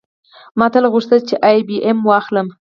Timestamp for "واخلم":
2.03-2.47